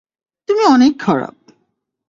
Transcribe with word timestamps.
তুমি 0.49 0.63
অনেক 0.65 0.93
খারাপ! 0.99 1.35